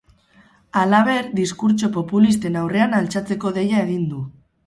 Halaber, 0.79 1.27
diskurtso 1.39 1.91
populisten 1.99 2.59
aurrean 2.63 2.97
altxatzeko 3.01 3.55
deia 3.59 3.85
egin 3.87 4.09
du. 4.15 4.27